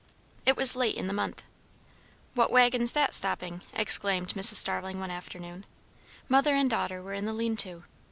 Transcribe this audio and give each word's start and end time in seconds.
It 0.47 0.57
was 0.57 0.75
late 0.75 0.95
in 0.95 1.05
the 1.05 1.13
month. 1.13 1.43
"What 2.33 2.49
waggon's 2.49 2.93
that 2.93 3.13
stopping?" 3.13 3.61
exclaimed 3.71 4.29
Mrs. 4.29 4.55
Starling 4.55 4.99
one 4.99 5.11
afternoon. 5.11 5.63
Mother 6.27 6.55
and 6.55 6.67
daughter 6.67 7.03
were 7.03 7.13
in 7.13 7.25
the 7.25 7.33
lean 7.33 7.55
to. 7.57 7.83